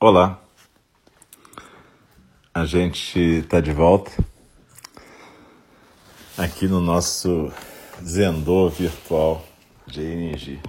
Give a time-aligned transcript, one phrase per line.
[0.00, 0.40] Olá,
[2.54, 4.12] a gente está de volta
[6.36, 7.52] aqui no nosso
[8.00, 9.44] Zendô virtual
[9.88, 10.60] de energia.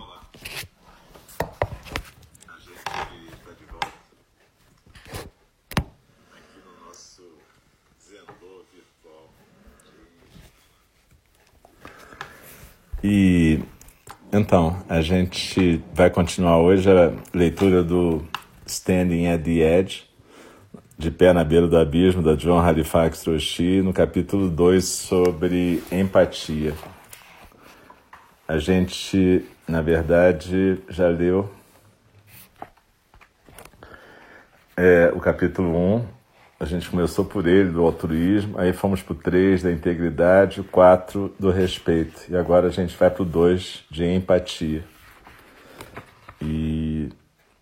[13.03, 13.59] E
[14.33, 18.27] então, a gente vai continuar hoje a leitura do
[18.69, 20.03] Standing at the Edge,
[20.97, 26.73] De Pé na Beira do Abismo, da John Halifax Roshi, no capítulo 2 sobre empatia.
[28.47, 31.49] A gente, na verdade, já leu
[34.75, 36.05] é, o capítulo 1, um,
[36.57, 40.63] a gente começou por ele, do altruísmo, aí fomos para o 3 da integridade, o
[40.63, 44.83] 4 do respeito, e agora a gente vai para o 2 de empatia.
[46.41, 46.78] E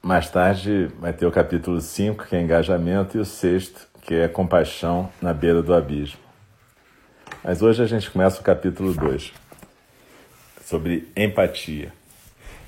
[0.08, 4.28] mais tarde vai ter o capítulo 5, que é engajamento, e o sexto, que é
[4.30, 6.20] compaixão na beira do abismo.
[7.44, 9.34] Mas hoje a gente começa o capítulo 2,
[10.64, 11.92] sobre empatia.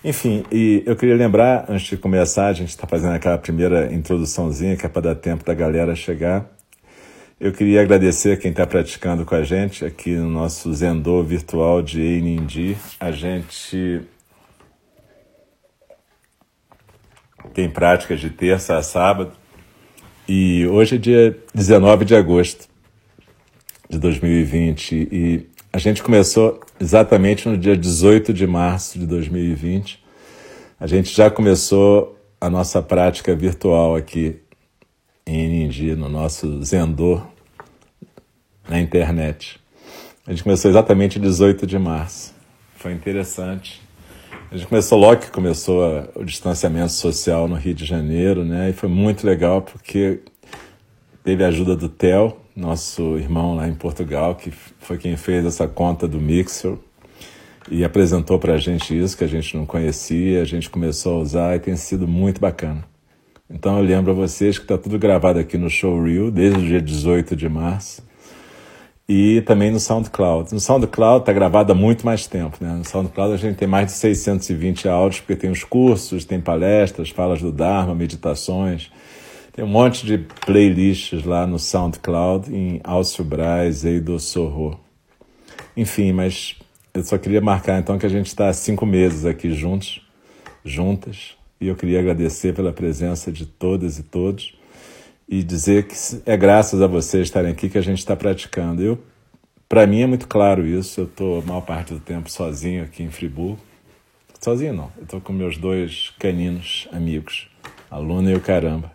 [0.04, 4.76] Enfim, e eu queria lembrar, antes de começar, a gente está fazendo aquela primeira introduçãozinha,
[4.76, 6.46] que é para dar tempo da galera chegar.
[7.40, 12.02] Eu queria agradecer quem está praticando com a gente aqui no nosso Zendô virtual de
[12.02, 12.76] Einindi.
[13.00, 14.02] A gente
[17.54, 19.32] tem práticas de terça a sábado.
[20.28, 22.68] E hoje é dia 19 de agosto
[23.90, 30.04] de 2020 e a gente começou exatamente no dia 18 de março de 2020.
[30.80, 34.40] A gente já começou a nossa prática virtual aqui
[35.26, 37.22] em Nindi, no nosso Zendô,
[38.68, 39.60] na internet.
[40.26, 42.34] A gente começou exatamente 18 de março.
[42.76, 43.82] Foi interessante.
[44.52, 48.72] A gente começou logo que começou a, o distanciamento social no Rio de Janeiro, né?
[48.72, 50.22] E foi muito legal porque
[51.24, 54.50] teve a ajuda do Theo, nosso irmão lá em Portugal, que
[54.80, 56.76] foi quem fez essa conta do Mixer
[57.70, 61.22] e apresentou para a gente isso que a gente não conhecia, a gente começou a
[61.22, 62.84] usar e tem sido muito bacana.
[63.48, 66.64] Então eu lembro a vocês que está tudo gravado aqui no Show Reel desde o
[66.64, 68.09] dia 18 de março
[69.10, 70.54] e também no SoundCloud.
[70.54, 72.58] No SoundCloud está gravado há muito mais tempo.
[72.62, 72.72] Né?
[72.72, 77.10] No SoundCloud a gente tem mais de 620 áudios, porque tem os cursos, tem palestras,
[77.10, 78.92] falas do Dharma, meditações.
[79.52, 84.80] Tem um monte de playlists lá no SoundCloud em Alcio Braz, Eido Sorro.
[85.76, 86.56] Enfim, mas
[86.94, 90.08] eu só queria marcar então que a gente está há cinco meses aqui juntos,
[90.64, 94.59] juntas, e eu queria agradecer pela presença de todas e todos
[95.30, 95.96] e dizer que
[96.26, 98.82] é graças a vocês estarem aqui que a gente está praticando.
[98.82, 99.00] Eu,
[99.70, 101.02] para mim é muito claro isso.
[101.02, 103.60] Eu estou a maior parte do tempo sozinho aqui em Friburgo.
[104.42, 104.92] Sozinho não.
[104.98, 107.48] Eu estou com meus dois caninos amigos,
[107.92, 108.92] a Luna e o Caramba,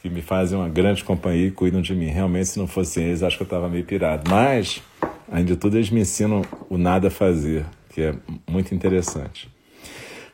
[0.00, 2.06] que me fazem uma grande companhia e cuidam de mim.
[2.06, 4.30] Realmente, se não fossem eles, acho que eu estava meio pirado.
[4.30, 4.80] Mas,
[5.30, 6.40] além de tudo, eles me ensinam
[6.70, 8.14] o nada a fazer, que é
[8.48, 9.50] muito interessante.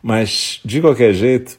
[0.00, 1.59] Mas, de qualquer jeito,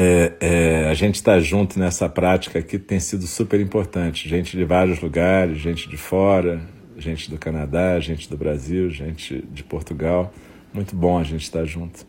[0.00, 4.28] é, é, a gente está junto nessa prática aqui tem sido super importante.
[4.28, 6.60] Gente de vários lugares, gente de fora,
[6.96, 10.32] gente do Canadá, gente do Brasil, gente de Portugal.
[10.72, 12.06] Muito bom a gente estar junto.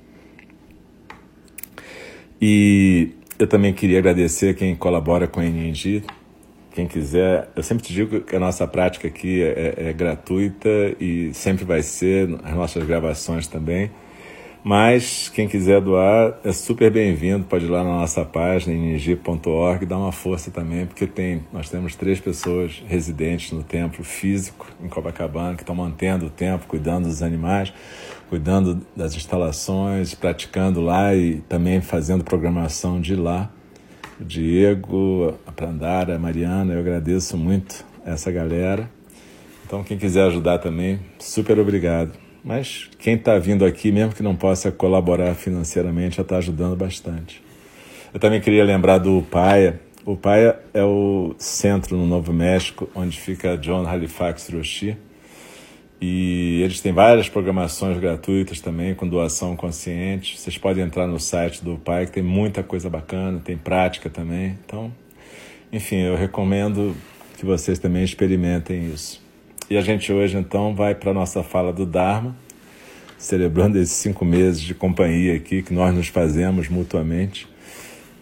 [2.40, 6.04] E eu também queria agradecer quem colabora com a NNG.
[6.72, 10.70] Quem quiser, eu sempre te digo que a nossa prática aqui é, é, é gratuita
[11.00, 13.90] e sempre vai ser, as nossas gravações também.
[14.64, 19.98] Mas quem quiser doar é super bem-vindo, pode ir lá na nossa página ing.org dar
[19.98, 25.56] uma força também, porque tem, nós temos três pessoas residentes no templo físico em Copacabana
[25.56, 27.72] que estão mantendo o templo, cuidando dos animais,
[28.30, 33.50] cuidando das instalações, praticando lá e também fazendo programação de lá.
[34.19, 38.92] O Diego, a Prandara, a Mariana, eu agradeço muito essa galera.
[39.66, 42.29] Então, quem quiser ajudar também, super obrigado.
[42.44, 47.41] Mas quem está vindo aqui, mesmo que não possa colaborar financeiramente, já está ajudando bastante.
[48.13, 49.80] Eu também queria lembrar do Paia.
[50.06, 54.97] O Paia é o centro no Novo México, onde fica John Halifax Roshi.
[56.01, 60.39] E eles têm várias programações gratuitas também, com doação consciente.
[60.39, 64.57] Vocês podem entrar no site do Pai, que tem muita coisa bacana, tem prática também.
[64.65, 64.94] Então,
[65.71, 66.95] enfim, eu recomendo
[67.38, 69.21] que vocês também experimentem isso.
[69.69, 72.36] E a gente hoje então vai para a nossa fala do Dharma,
[73.19, 77.48] celebrando esses cinco meses de companhia aqui que nós nos fazemos mutuamente.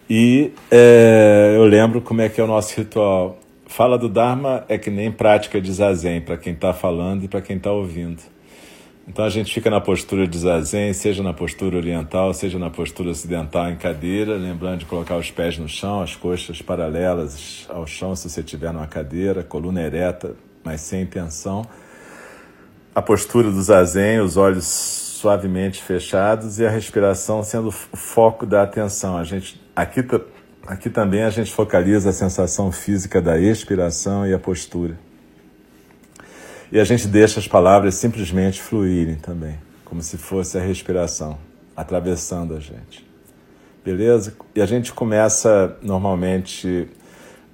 [0.09, 3.39] E é, eu lembro como é que é o nosso ritual.
[3.65, 7.39] Fala do Dharma é que nem prática de zazen para quem está falando e para
[7.39, 8.21] quem está ouvindo.
[9.07, 13.11] Então a gente fica na postura de zazen, seja na postura oriental, seja na postura
[13.11, 18.13] ocidental em cadeira, lembrando de colocar os pés no chão, as coxas paralelas ao chão
[18.17, 20.35] se você estiver numa cadeira, coluna ereta,
[20.67, 21.65] mas sem tensão.
[22.93, 28.63] A postura do zazen, os olhos suavemente fechados e a respiração sendo o foco da
[28.63, 29.17] atenção.
[29.17, 30.05] A gente aqui
[30.67, 34.99] aqui também a gente focaliza a sensação física da expiração e a postura.
[36.69, 41.37] E a gente deixa as palavras simplesmente fluírem também, como se fosse a respiração
[41.77, 43.07] atravessando a gente.
[43.85, 44.35] Beleza?
[44.53, 46.89] E a gente começa normalmente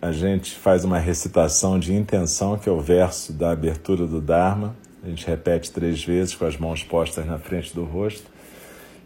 [0.03, 4.75] a gente faz uma recitação de intenção, que é o verso da abertura do Dharma.
[5.01, 8.25] A gente repete três vezes com as mãos postas na frente do rosto.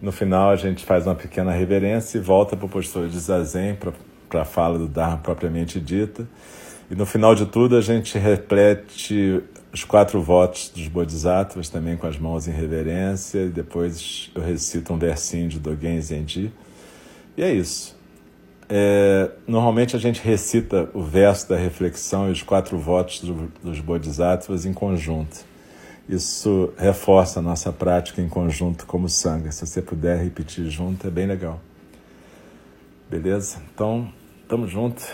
[0.02, 3.78] No final, a gente faz uma pequena reverência e volta para o postura de Zazen,
[4.28, 6.28] para a fala do Dharma propriamente dita.
[6.90, 12.08] E no final de tudo, a gente repete os quatro votos dos Bodhisattvas, também com
[12.08, 16.52] as mãos em reverência, e depois eu recito um versinho de Dogen Zenji.
[17.38, 17.97] E é isso.
[18.70, 23.80] É, normalmente a gente recita o verso da reflexão e os quatro votos do, dos
[23.80, 25.46] Bodhisattvas em conjunto.
[26.08, 29.52] Isso reforça a nossa prática em conjunto como Sangha.
[29.52, 31.60] Se você puder repetir junto, é bem legal.
[33.10, 33.62] Beleza?
[33.74, 34.12] Então,
[34.42, 35.06] estamos juntos.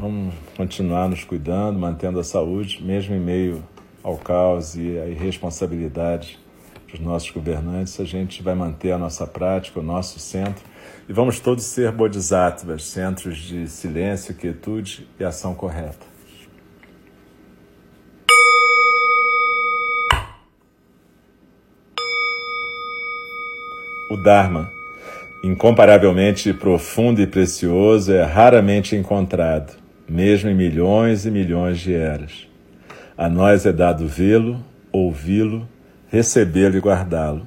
[0.00, 3.64] Vamos continuar nos cuidando, mantendo a saúde, mesmo em meio
[4.02, 6.38] ao caos e à irresponsabilidade
[6.90, 10.64] dos nossos governantes, a gente vai manter a nossa prática, o nosso centro,
[11.08, 16.06] e vamos todos ser bodhisattvas, centros de silêncio, quietude e ação correta.
[24.10, 24.70] O Dharma,
[25.42, 29.72] incomparavelmente profundo e precioso, é raramente encontrado,
[30.06, 32.46] mesmo em milhões e milhões de eras.
[33.16, 34.62] A nós é dado vê-lo,
[34.92, 35.66] ouvi-lo,
[36.10, 37.46] recebê-lo e guardá-lo.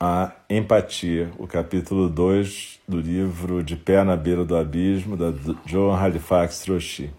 [0.00, 5.32] à empatia, o capítulo 2 do livro De Pé na Beira do Abismo, da
[5.66, 7.10] Joan Halifax Roshi.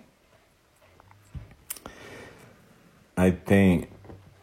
[3.18, 3.90] Aí tem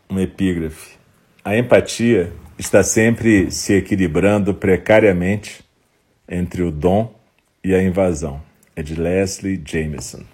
[0.06, 0.98] uma epígrafe.
[1.42, 5.64] A empatia está sempre se equilibrando precariamente
[6.28, 7.14] entre o dom
[7.64, 8.42] e a invasão.
[8.74, 10.24] É de Leslie Jameson.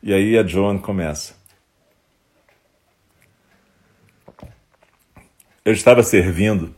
[0.00, 1.34] E aí a Joan começa.
[5.64, 6.72] Eu estava servindo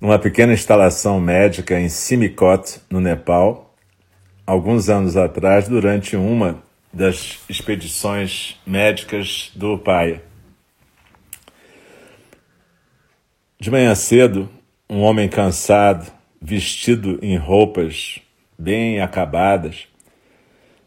[0.00, 3.74] numa pequena instalação médica em Simikot, no Nepal,
[4.46, 6.62] alguns anos atrás, durante uma
[6.92, 10.22] das expedições médicas do pai.
[13.58, 14.48] De manhã cedo,
[14.88, 18.20] um homem cansado, vestido em roupas
[18.58, 19.88] bem acabadas,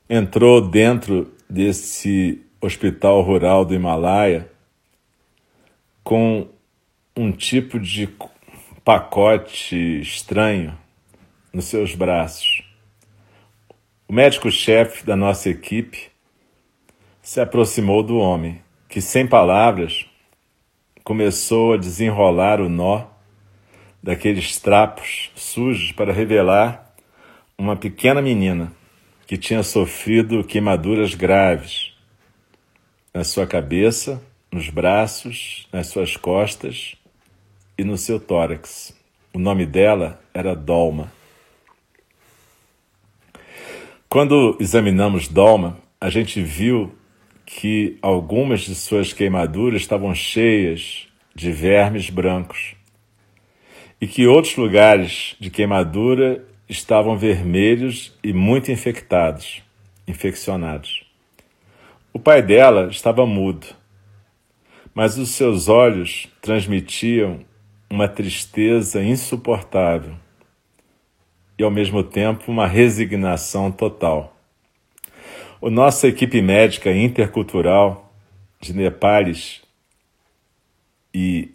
[0.09, 4.49] entrou dentro desse hospital rural do Himalaia
[6.03, 6.47] com
[7.15, 8.07] um tipo de
[8.89, 10.75] pacote estranho
[11.53, 12.63] nos seus braços.
[14.07, 16.09] O médico-chefe da nossa equipe
[17.21, 20.07] se aproximou do homem, que, sem palavras,
[21.03, 23.05] começou a desenrolar o nó
[24.01, 26.91] daqueles trapos sujos para revelar
[27.59, 28.73] uma pequena menina
[29.27, 31.95] que tinha sofrido queimaduras graves
[33.13, 34.19] na sua cabeça
[34.51, 36.98] nos braços, nas suas costas
[37.79, 38.93] e no seu tórax.
[39.33, 41.09] O nome dela era Dolma.
[44.09, 46.93] Quando examinamos Dolma, a gente viu
[47.45, 52.75] que algumas de suas queimaduras estavam cheias de vermes brancos
[54.01, 59.63] e que outros lugares de queimadura estavam vermelhos e muito infectados,
[60.05, 61.05] infeccionados.
[62.11, 63.79] O pai dela estava mudo
[64.93, 67.39] mas os seus olhos transmitiam
[67.89, 70.15] uma tristeza insuportável.
[71.57, 74.37] e, ao mesmo tempo, uma resignação total.
[75.61, 78.13] A nossa equipe médica intercultural
[78.61, 79.61] de Nepales
[81.13, 81.51] e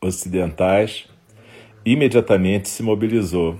[0.00, 1.08] ocidentais
[1.84, 3.58] imediatamente se mobilizou,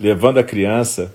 [0.00, 1.14] levando a criança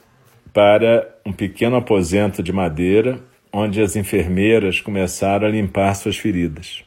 [0.53, 3.19] para um pequeno aposento de madeira
[3.51, 6.83] onde as enfermeiras começaram a limpar suas feridas.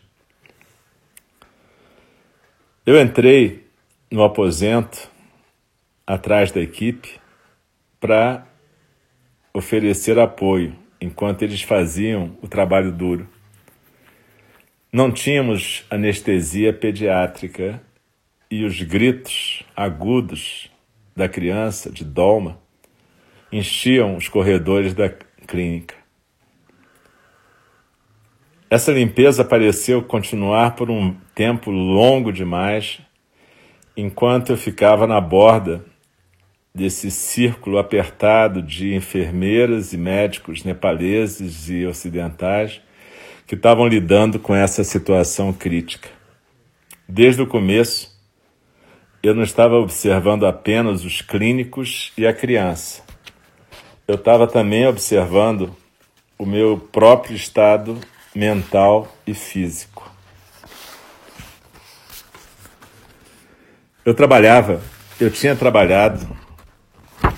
[2.86, 3.66] Eu entrei
[4.08, 5.10] no aposento
[6.06, 7.18] atrás da equipe
[7.98, 8.46] para
[9.52, 13.28] oferecer apoio enquanto eles faziam o trabalho duro.
[14.92, 17.82] Não tínhamos anestesia pediátrica
[18.48, 20.70] e os gritos agudos
[21.16, 22.56] da criança, de Dolma,
[23.50, 26.05] enchiam os corredores da clínica.
[28.68, 32.98] Essa limpeza pareceu continuar por um tempo longo demais,
[33.96, 35.84] enquanto eu ficava na borda
[36.74, 42.80] desse círculo apertado de enfermeiras e médicos nepaleses e ocidentais
[43.46, 46.08] que estavam lidando com essa situação crítica.
[47.08, 48.20] Desde o começo,
[49.22, 53.04] eu não estava observando apenas os clínicos e a criança.
[54.08, 55.74] Eu estava também observando
[56.36, 57.96] o meu próprio estado
[58.36, 60.12] mental e físico.
[64.04, 64.82] Eu trabalhava,
[65.18, 66.28] eu tinha trabalhado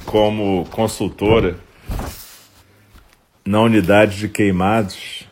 [0.05, 1.57] como consultora
[3.47, 5.25] na unidade de queimados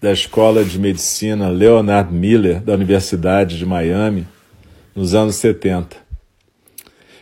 [0.00, 4.26] da Escola de Medicina Leonard Miller da Universidade de Miami
[4.94, 5.96] nos anos 70.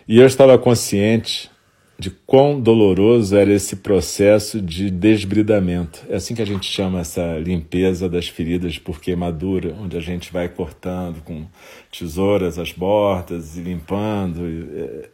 [0.07, 1.50] E eu estava consciente
[1.99, 6.07] de quão doloroso era esse processo de desbridamento.
[6.09, 10.33] É assim que a gente chama essa limpeza das feridas por queimadura, onde a gente
[10.33, 11.45] vai cortando com
[11.90, 14.43] tesouras as bordas e limpando.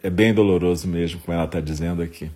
[0.03, 2.31] É, é bem doloroso mesmo, como ela está dizendo aqui.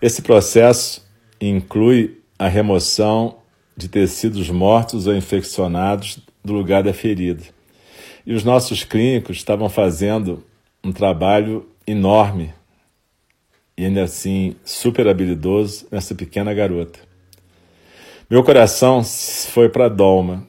[0.00, 1.04] Esse processo
[1.40, 3.38] inclui a remoção
[3.76, 7.42] de tecidos mortos ou infeccionados do lugar da ferida.
[8.24, 10.44] E os nossos clínicos estavam fazendo
[10.84, 12.52] um trabalho enorme
[13.78, 16.98] e ainda assim super habilidoso nessa pequena garota.
[18.28, 20.46] Meu coração foi para Dolma,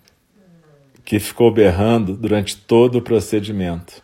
[1.06, 4.02] que ficou berrando durante todo o procedimento,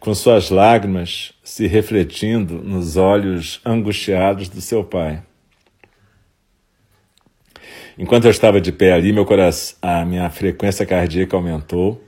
[0.00, 5.22] com suas lágrimas se refletindo nos olhos angustiados do seu pai.
[7.96, 12.04] Enquanto eu estava de pé ali, meu coração, a minha frequência cardíaca aumentou,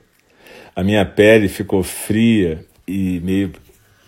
[0.75, 3.52] a minha pele ficou fria e meio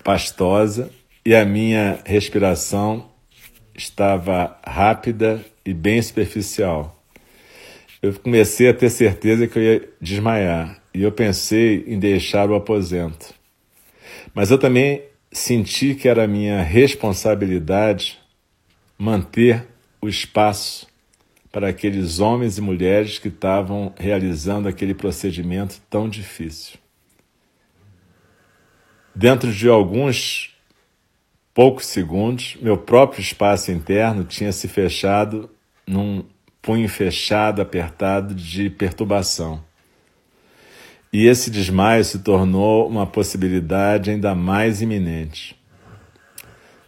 [0.05, 0.91] pastosa
[1.25, 3.09] e a minha respiração
[3.75, 7.01] estava rápida e bem superficial.
[8.03, 12.55] Eu comecei a ter certeza que eu ia desmaiar e eu pensei em deixar o
[12.55, 13.33] aposento.
[14.35, 18.19] Mas eu também senti que era minha responsabilidade
[18.99, 19.67] manter
[20.01, 20.87] o espaço
[21.51, 26.79] para aqueles homens e mulheres que estavam realizando aquele procedimento tão difícil.
[29.15, 30.52] Dentro de alguns
[31.55, 35.51] poucos segundos, meu próprio espaço interno tinha se fechado
[35.87, 36.25] num
[36.61, 39.63] punho fechado, apertado de perturbação.
[41.13, 45.61] E esse desmaio se tornou uma possibilidade ainda mais iminente.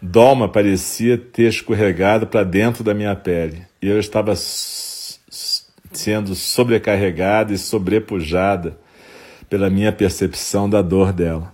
[0.00, 7.58] Dolma parecia ter escorregado para dentro da minha pele e eu estava sendo sobrecarregada e
[7.58, 8.78] sobrepujada
[9.48, 11.52] pela minha percepção da dor dela.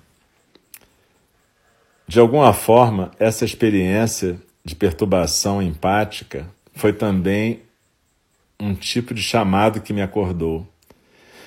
[2.10, 7.62] De alguma forma, essa experiência de perturbação empática foi também
[8.58, 10.66] um tipo de chamado que me acordou.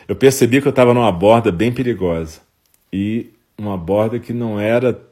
[0.08, 2.40] Eu percebi que eu estava numa borda bem perigosa
[2.94, 5.06] e uma borda que não era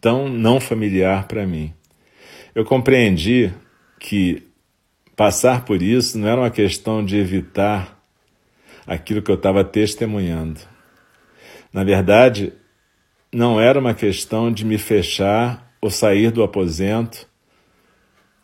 [0.00, 1.74] tão não familiar para mim.
[2.54, 3.52] Eu compreendi
[4.00, 4.42] que
[5.14, 8.02] passar por isso não era uma questão de evitar
[8.86, 10.60] aquilo que eu estava testemunhando.
[11.70, 12.54] Na verdade,
[13.32, 17.26] não era uma questão de me fechar ou sair do aposento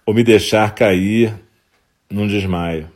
[0.06, 1.34] ou me deixar cair
[2.10, 2.90] num desmaio.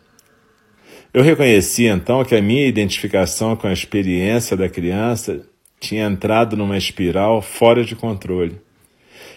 [1.13, 5.47] Eu reconheci então que a minha identificação com a experiência da criança
[5.79, 8.59] tinha entrado numa espiral fora de controle.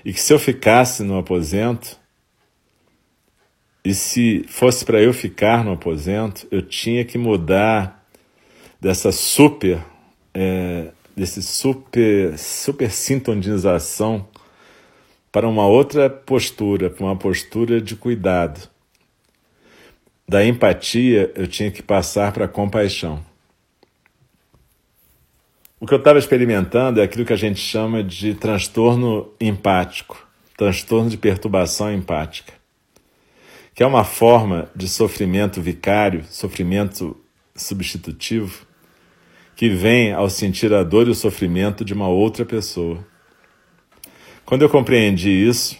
[0.06, 2.00] E que se eu ficasse no aposento,
[3.84, 8.08] e se fosse para eu ficar no aposento, eu tinha que mudar
[8.80, 9.84] dessa super
[10.34, 14.28] é, desse super, super sintonização
[15.32, 18.70] para uma outra postura, para uma postura de cuidado.
[20.28, 23.24] Da empatia, eu tinha que passar para a compaixão.
[25.80, 30.26] o que eu estava experimentando é aquilo que a gente chama de transtorno empático,
[30.58, 32.54] transtorno de perturbação empática,
[33.74, 37.16] que é uma forma de sofrimento vicário, sofrimento
[37.56, 38.65] substitutivo,
[39.56, 43.00] que vem ao sentir a dor e o sofrimento de uma outra pessoa.
[44.46, 45.78] Quando eu compreendi isso,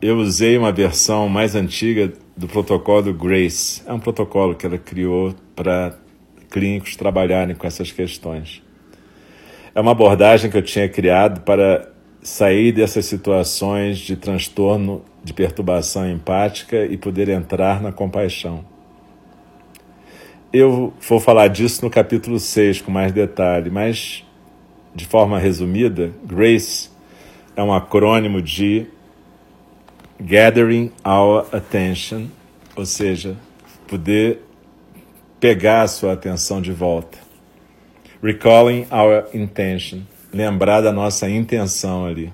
[0.00, 3.82] eu usei uma versão mais antiga do protocolo GRACE.
[3.86, 5.96] É um protocolo que ela criou para
[6.50, 8.62] clínicos trabalharem com essas questões.
[9.74, 16.08] É uma abordagem que eu tinha criado para sair dessas situações de transtorno, de perturbação
[16.10, 18.71] empática e poder entrar na compaixão.
[20.52, 24.22] Eu vou falar disso no capítulo 6 com mais detalhe, mas
[24.94, 26.90] de forma resumida, GRACE
[27.56, 28.86] é um acrônimo de
[30.20, 32.26] Gathering Our Attention,
[32.76, 33.34] ou seja,
[33.88, 34.42] poder
[35.40, 37.16] pegar a sua atenção de volta.
[38.22, 42.30] Recalling Our Intention, lembrar da nossa intenção ali.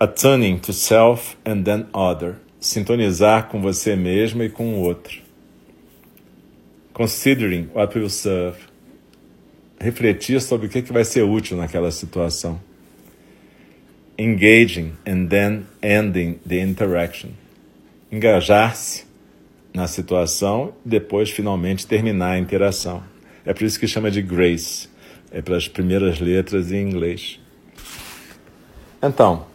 [0.00, 5.21] Attuning to Self and then Other, sintonizar com você mesmo e com o outro
[6.92, 8.58] considering what will serve,
[9.80, 12.60] refletir sobre o que, que vai ser útil naquela situação.
[14.18, 17.30] Engaging and then ending the interaction.
[18.10, 19.04] Engajar-se
[19.74, 23.02] na situação e depois finalmente terminar a interação.
[23.44, 24.88] É por isso que chama de grace.
[25.30, 27.40] É para as primeiras letras em inglês.
[29.02, 29.46] Então,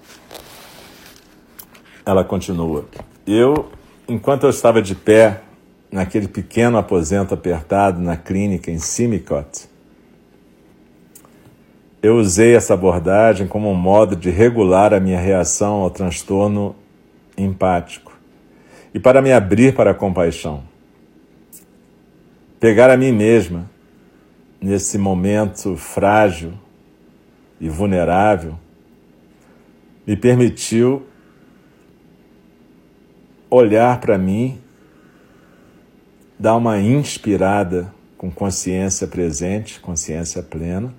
[2.03, 2.85] ela continua.
[3.25, 3.71] Eu,
[4.07, 5.41] enquanto eu estava de pé
[5.91, 9.69] naquele pequeno aposento apertado na clínica em Simicot.
[12.01, 16.75] Eu usei essa abordagem como um modo de regular a minha reação ao transtorno
[17.37, 18.17] empático
[18.93, 20.63] e para me abrir para a compaixão.
[22.59, 23.69] Pegar a mim mesma
[24.61, 26.53] nesse momento frágil
[27.59, 28.57] e vulnerável
[30.05, 31.05] me permitiu
[33.49, 34.59] olhar para mim
[36.39, 40.93] dar uma inspirada com consciência presente, consciência plena,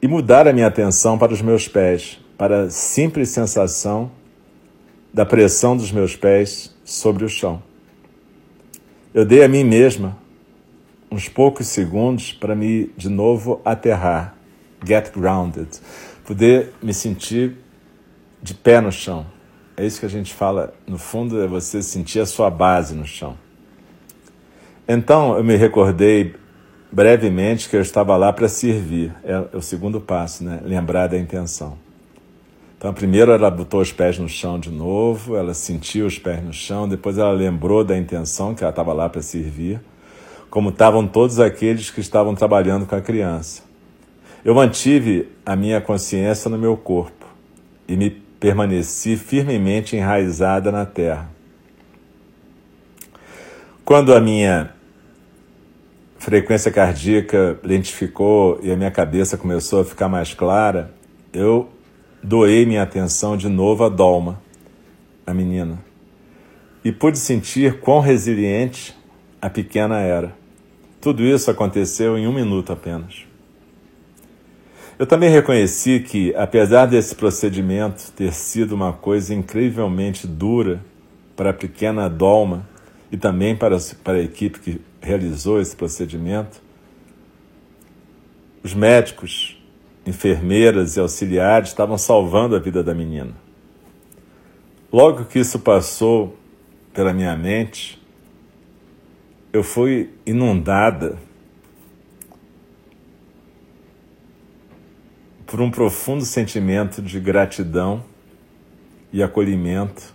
[0.00, 4.10] e mudar a minha atenção para os meus pés, para a simples sensação
[5.12, 7.62] da pressão dos meus pés sobre o chão.
[9.14, 10.16] Eu dei a mim mesma
[11.10, 14.34] uns poucos segundos para me de novo aterrar,
[14.84, 15.68] get grounded,
[16.24, 17.58] poder me sentir
[18.42, 19.26] de pé no chão,
[19.76, 23.06] é isso que a gente fala, no fundo, é você sentir a sua base no
[23.06, 23.36] chão.
[24.86, 26.34] Então eu me recordei
[26.92, 29.14] brevemente que eu estava lá para servir.
[29.24, 30.60] É, o segundo passo, né?
[30.62, 31.78] Lembrar da intenção.
[32.76, 36.52] Então, primeiro ela botou os pés no chão de novo, ela sentiu os pés no
[36.52, 39.80] chão, depois ela lembrou da intenção que ela estava lá para servir,
[40.50, 43.62] como estavam todos aqueles que estavam trabalhando com a criança.
[44.44, 47.24] Eu mantive a minha consciência no meu corpo
[47.86, 51.30] e me permaneci firmemente enraizada na terra.
[53.84, 54.74] Quando a minha
[56.18, 60.92] frequência cardíaca lentificou e a minha cabeça começou a ficar mais clara,
[61.32, 61.68] eu
[62.20, 64.42] doei minha atenção de novo a Dolma,
[65.24, 65.78] a menina,
[66.84, 68.92] e pude sentir quão resiliente
[69.40, 70.34] a pequena era.
[71.00, 73.24] Tudo isso aconteceu em um minuto apenas.
[74.98, 80.84] Eu também reconheci que, apesar desse procedimento ter sido uma coisa incrivelmente dura
[81.34, 82.68] para a pequena Dolma
[83.10, 86.62] e também para, para a equipe que realizou esse procedimento,
[88.62, 89.60] os médicos,
[90.06, 93.32] enfermeiras e auxiliares estavam salvando a vida da menina.
[94.92, 96.36] Logo que isso passou
[96.92, 98.00] pela minha mente,
[99.52, 101.18] eu fui inundada
[105.52, 108.02] por um profundo sentimento de gratidão
[109.12, 110.14] e acolhimento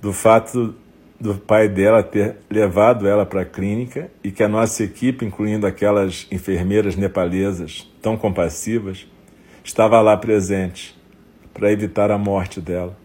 [0.00, 0.74] do fato
[1.20, 5.66] do pai dela ter levado ela para a clínica e que a nossa equipe, incluindo
[5.66, 9.06] aquelas enfermeiras nepalesas tão compassivas,
[9.62, 10.98] estava lá presente
[11.52, 12.96] para evitar a morte dela.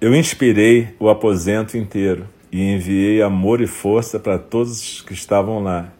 [0.00, 5.92] Eu inspirei o aposento inteiro e enviei amor e força para todos que estavam lá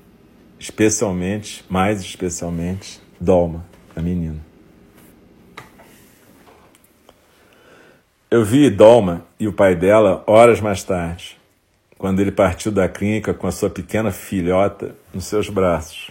[0.59, 4.45] especialmente, mais especialmente, Dolma, a menina.
[8.31, 11.39] Eu vi Dolma e o pai dela horas mais tarde,
[11.97, 16.11] quando ele partiu da clínica com a sua pequena filhota nos seus braços.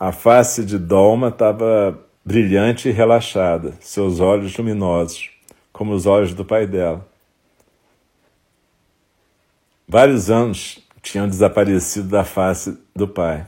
[0.00, 5.30] A face de Dolma estava brilhante e relaxada, seus olhos luminosos,
[5.72, 7.06] como os olhos do pai dela.
[9.86, 13.46] Vários anos tinham desaparecido da face do pai.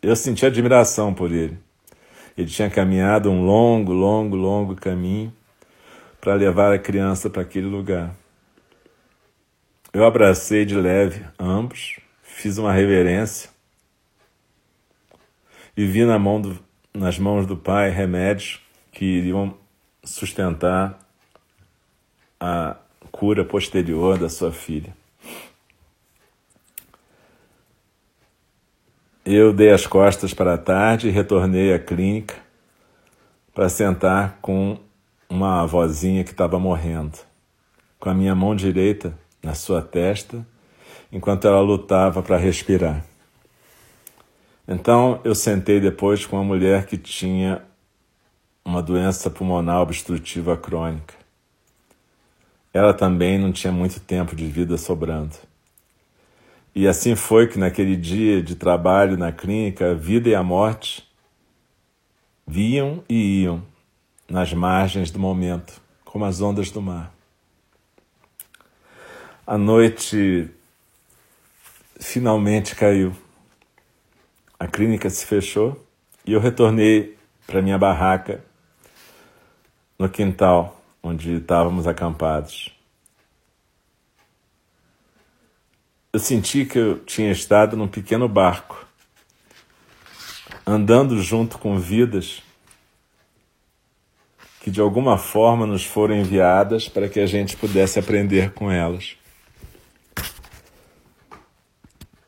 [0.00, 1.58] Eu senti admiração por ele.
[2.38, 5.32] Ele tinha caminhado um longo, longo, longo caminho
[6.20, 8.14] para levar a criança para aquele lugar.
[9.92, 13.50] Eu abracei de leve ambos, fiz uma reverência
[15.76, 16.58] e vi na mão do,
[16.94, 18.60] nas mãos do pai remédios
[18.90, 19.54] que iriam
[20.02, 20.98] sustentar
[22.40, 22.76] a
[23.10, 25.01] cura posterior da sua filha.
[29.24, 32.34] Eu dei as costas para a tarde e retornei à clínica
[33.54, 34.76] para sentar com
[35.28, 37.16] uma avózinha que estava morrendo,
[38.00, 40.44] com a minha mão direita na sua testa,
[41.12, 43.04] enquanto ela lutava para respirar.
[44.66, 47.62] Então eu sentei depois com uma mulher que tinha
[48.64, 51.14] uma doença pulmonar obstrutiva crônica.
[52.74, 55.36] Ela também não tinha muito tempo de vida sobrando.
[56.74, 61.06] E assim foi que naquele dia de trabalho na clínica, a vida e a morte
[62.46, 63.62] viam e iam
[64.28, 67.12] nas margens do momento, como as ondas do mar.
[69.46, 70.48] A noite
[72.00, 73.12] finalmente caiu.
[74.58, 75.84] A clínica se fechou
[76.24, 78.42] e eu retornei para minha barraca
[79.98, 82.71] no quintal onde estávamos acampados.
[86.14, 88.86] Eu senti que eu tinha estado num pequeno barco,
[90.66, 92.42] andando junto com vidas
[94.60, 99.16] que de alguma forma nos foram enviadas para que a gente pudesse aprender com elas.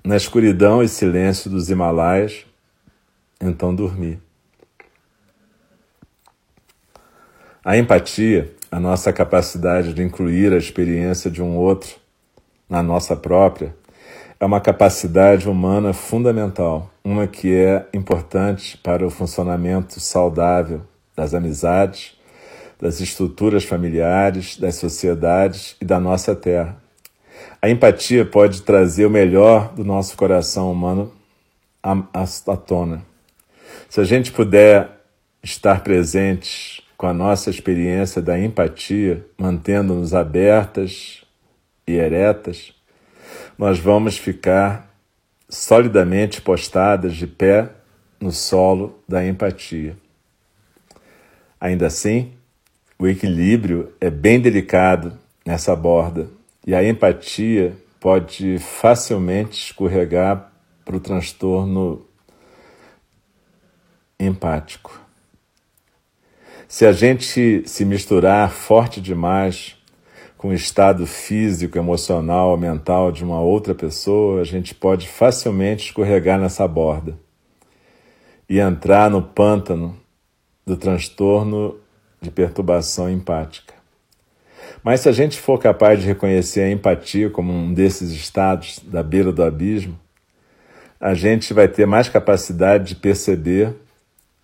[0.02, 2.46] Na escuridão e silêncio dos Himalaias,
[3.38, 4.18] então dormi.
[7.62, 12.02] A empatia, a nossa capacidade de incluir a experiência de um outro
[12.68, 13.74] na nossa própria,
[14.40, 20.82] é uma capacidade humana fundamental, uma que é importante para o funcionamento saudável
[21.16, 22.16] das amizades,
[22.80, 26.76] das estruturas familiares, das sociedades e da nossa terra.
[27.62, 31.12] A empatia pode trazer o melhor do nosso coração humano
[31.82, 33.02] à, tona.
[33.88, 34.90] Se a gente puder
[35.42, 41.23] estar presentes com a nossa experiência da empatia, mantendo-nos abertas,
[41.86, 42.72] e eretas,
[43.58, 44.94] nós vamos ficar
[45.48, 47.70] solidamente postadas de pé
[48.20, 49.96] no solo da empatia.
[51.60, 52.32] Ainda assim,
[52.98, 56.28] o equilíbrio é bem delicado nessa borda
[56.66, 60.52] e a empatia pode facilmente escorregar
[60.84, 62.06] para o transtorno
[64.18, 65.00] empático.
[66.68, 69.76] Se a gente se misturar forte demais
[70.44, 76.38] com o estado físico, emocional, mental de uma outra pessoa, a gente pode facilmente escorregar
[76.38, 77.18] nessa borda
[78.46, 79.96] e entrar no pântano
[80.66, 81.80] do transtorno
[82.20, 83.72] de perturbação empática.
[84.82, 89.02] Mas se a gente for capaz de reconhecer a empatia como um desses estados da
[89.02, 89.98] beira do abismo,
[91.00, 93.74] a gente vai ter mais capacidade de perceber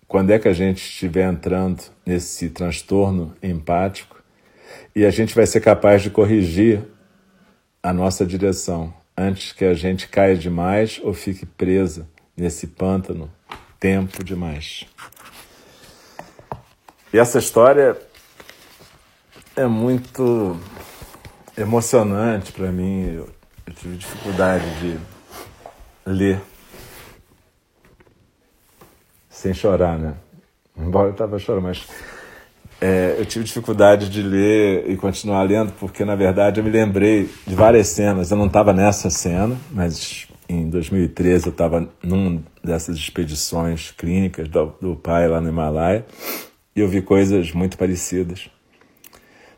[0.07, 4.20] quando é que a gente estiver entrando nesse transtorno empático
[4.95, 6.83] e a gente vai ser capaz de corrigir
[7.81, 13.31] a nossa direção antes que a gente caia demais ou fique presa nesse pântano
[13.79, 14.85] tempo demais.
[17.13, 17.97] E essa história
[19.55, 20.57] é muito
[21.57, 23.15] emocionante para mim.
[23.15, 23.29] Eu,
[23.65, 24.99] eu tive dificuldade de
[26.05, 26.41] ler
[29.29, 30.15] sem chorar, né?
[30.77, 31.85] Embora eu estava chorando, mas
[32.81, 37.29] é, eu tive dificuldade de ler e continuar lendo, porque na verdade eu me lembrei
[37.45, 38.31] de várias cenas.
[38.31, 44.73] Eu não estava nessa cena, mas em 2013 eu estava numa dessas expedições clínicas do,
[44.81, 46.03] do pai lá no Himalaia
[46.75, 48.49] e eu vi coisas muito parecidas.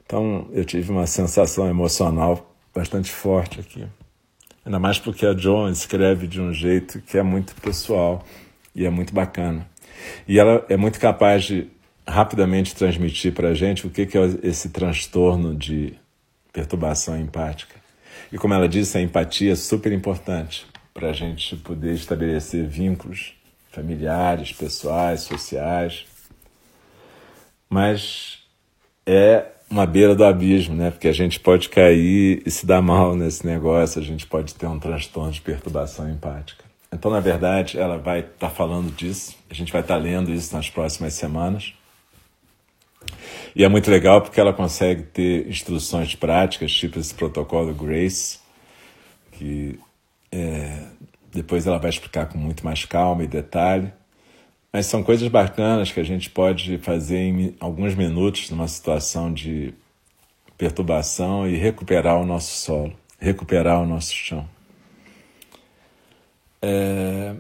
[0.06, 3.88] Então eu tive uma sensação emocional bastante forte aqui.
[4.66, 8.22] Ainda mais porque a Joan escreve de um jeito que é muito pessoal
[8.76, 9.66] e é muito bacana.
[10.28, 11.70] E ela é muito capaz de
[12.08, 15.94] rapidamente transmitir para a gente o que, que é esse transtorno de
[16.52, 17.76] perturbação empática.
[18.32, 23.34] E como ela disse, a empatia é super importante para a gente poder estabelecer vínculos
[23.72, 26.06] familiares, pessoais, sociais.
[27.70, 28.40] Mas
[29.06, 30.92] é uma beira do abismo, né?
[30.92, 34.68] Porque a gente pode cair e se dar mal nesse negócio, a gente pode ter
[34.68, 36.64] um transtorno de perturbação empática.
[36.92, 40.32] Então, na verdade, ela vai estar tá falando disso, a gente vai estar tá lendo
[40.32, 41.74] isso nas próximas semanas.
[43.56, 48.40] E é muito legal porque ela consegue ter instruções práticas, tipo esse protocolo Grace,
[49.34, 49.80] que
[50.32, 50.84] é,
[51.32, 53.92] depois ela vai explicar com muito mais calma e detalhe.
[54.72, 59.74] Mas são coisas bacanas que a gente pode fazer em alguns minutos numa situação de
[60.58, 64.50] perturbação e recuperar o nosso solo, recuperar o nosso chão.
[66.60, 67.36] É...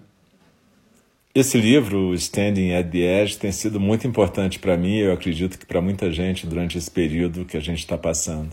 [1.35, 5.65] Esse livro, Standing at the Edge, tem sido muito importante para mim, eu acredito que
[5.65, 8.51] para muita gente durante esse período que a gente está passando.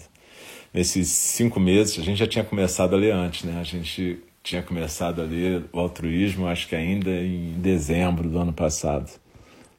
[0.73, 3.61] Nesses cinco meses, a gente já tinha começado a ler antes, né?
[3.61, 8.53] A gente tinha começado a ler o altruísmo, acho que ainda em dezembro do ano
[8.55, 9.11] passado,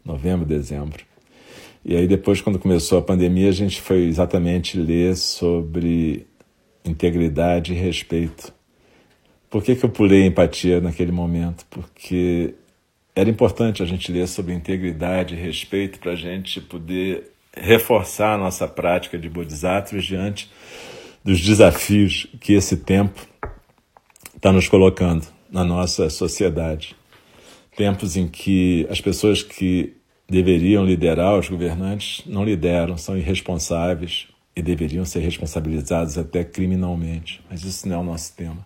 [0.05, 1.03] novembro, dezembro.
[1.83, 6.27] E aí depois, quando começou a pandemia, a gente foi exatamente ler sobre
[6.85, 8.53] integridade e respeito.
[9.49, 11.65] Por que, que eu pulei empatia naquele momento?
[11.67, 12.53] Porque
[13.15, 18.37] era importante a gente ler sobre integridade e respeito para a gente poder reforçar a
[18.37, 20.49] nossa prática de bodhisattvas diante
[21.23, 23.27] dos desafios que esse tempo
[24.35, 26.95] está nos colocando na nossa sociedade.
[27.75, 29.93] Tempos em que as pessoas que
[30.27, 37.41] deveriam liderar os governantes não lideram, são irresponsáveis e deveriam ser responsabilizados até criminalmente.
[37.49, 38.65] Mas isso não é o nosso tema.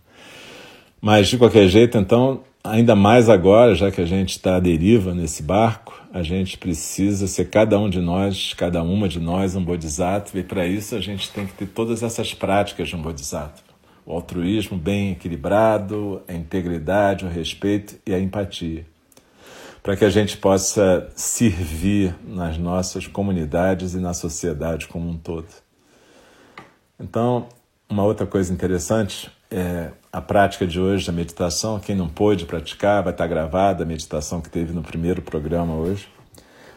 [1.02, 5.14] Mas, de qualquer jeito, então, ainda mais agora, já que a gente está à deriva
[5.14, 9.64] nesse barco, a gente precisa ser cada um de nós, cada uma de nós, um
[9.64, 13.76] bodhisattva, e para isso a gente tem que ter todas essas práticas de um bodhisattva
[14.06, 18.86] o altruísmo bem equilibrado, a integridade, o respeito e a empatia,
[19.82, 25.48] para que a gente possa servir nas nossas comunidades e na sociedade como um todo.
[27.00, 27.48] Então,
[27.90, 31.80] uma outra coisa interessante é a prática de hoje da meditação.
[31.80, 36.08] Quem não pôde praticar, vai estar gravada a meditação que teve no primeiro programa hoje,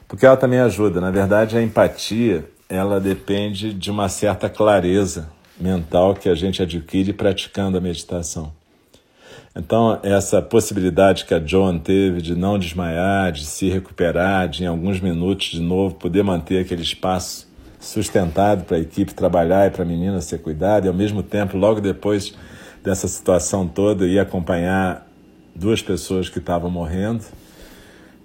[0.06, 1.00] porque ela também ajuda.
[1.00, 7.12] Na verdade, a empatia ela depende de uma certa clareza mental que a gente adquire
[7.12, 8.52] praticando a meditação.
[9.56, 14.66] Então, essa possibilidade que a Joan teve de não desmaiar, de se recuperar, de em
[14.66, 17.48] alguns minutos de novo poder manter aquele espaço
[17.80, 21.56] sustentado para a equipe trabalhar e para a menina ser cuidada, e ao mesmo tempo,
[21.56, 22.34] logo depois
[22.82, 25.06] dessa situação toda, ir acompanhar
[25.54, 27.24] duas pessoas que estavam morrendo.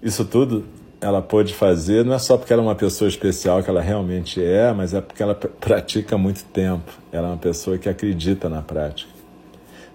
[0.02, 0.66] Isso tudo
[1.04, 4.42] ela pôde fazer, não é só porque ela é uma pessoa especial, que ela realmente
[4.42, 6.92] é, mas é porque ela pratica muito tempo.
[7.12, 9.12] Ela é uma pessoa que acredita na prática.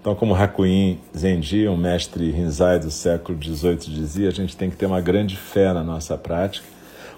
[0.00, 4.76] Então, como Hakuin Zenji, um mestre Rinzai do século XVIII, dizia, a gente tem que
[4.76, 6.66] ter uma grande fé na nossa prática,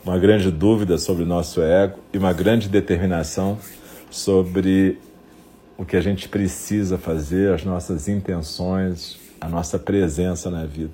[0.05, 3.59] uma grande dúvida sobre o nosso ego e uma grande determinação
[4.11, 4.98] sobre
[5.80, 10.92] o que a gente precisa fazer, as nossas intenções, a nossa presença na vida.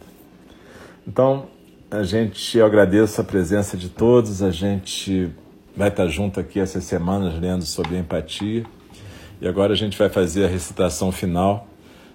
[1.04, 1.48] Então,
[1.90, 4.44] a gente, eu agradeço a presença de todos.
[4.44, 5.28] A gente
[5.76, 8.64] vai estar junto aqui essas semanas lendo sobre empatia.
[9.40, 11.66] E agora a gente vai fazer a recitação final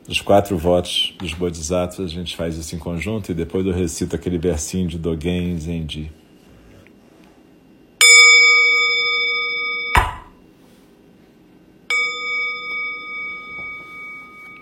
[0.08, 2.10] dos quatro votos dos Bodhisattvas.
[2.10, 6.10] A gente faz isso em conjunto e depois eu recito aquele versinho de Dogen Zenji.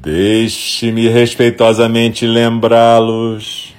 [0.00, 3.74] Deixe-me respeitosamente lembrá-los.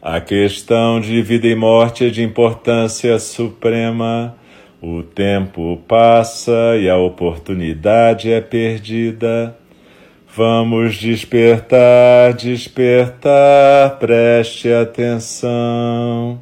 [0.00, 4.34] A questão de vida e morte é de importância suprema.
[4.80, 9.54] O tempo passa e a oportunidade é perdida.
[10.34, 16.40] Vamos despertar, despertar, preste atenção.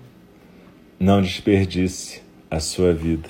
[1.00, 3.28] Não desperdice a sua vida.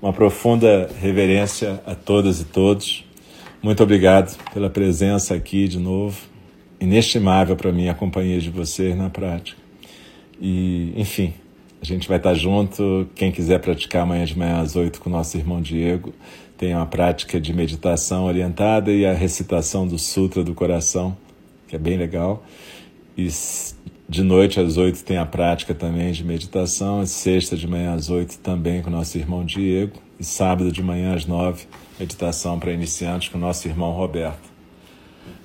[0.00, 3.11] Uma profunda reverência a todas e todos.
[3.62, 6.20] Muito obrigado pela presença aqui de novo.
[6.80, 9.56] Inestimável para mim a companhia de vocês na prática.
[10.40, 11.32] E, enfim,
[11.80, 13.08] a gente vai estar junto.
[13.14, 16.12] Quem quiser praticar amanhã de manhã às oito com o nosso irmão Diego,
[16.58, 21.16] tem uma prática de meditação orientada e a recitação do Sutra do Coração,
[21.68, 22.44] que é bem legal.
[23.16, 23.28] E
[24.08, 27.00] de noite às oito tem a prática também de meditação.
[27.00, 30.02] E sexta de manhã às oito também com o nosso irmão Diego.
[30.18, 31.66] E sábado de manhã às nove
[32.02, 34.50] meditação para iniciantes com nosso irmão Roberto.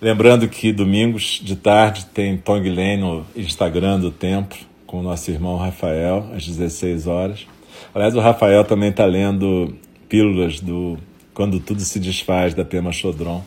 [0.02, 5.58] Lembrando que domingos de tarde tem Tonglen no Instagram do Templo com o nosso irmão
[5.58, 7.46] Rafael, às 16 horas.
[7.94, 9.76] Aliás, o Rafael também está lendo
[10.10, 10.98] Pílulas do
[11.34, 13.44] Quando Tudo Se Desfaz, da Pema Chodron,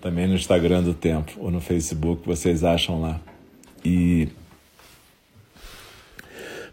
[0.00, 3.20] também no Instagram do Templo ou no Facebook, vocês acham lá.
[3.84, 4.28] E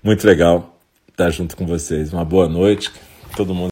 [0.04, 0.78] muito legal
[1.10, 2.14] estar junto com vocês.
[2.14, 2.92] Uma boa noite,
[3.36, 3.64] todo mundo.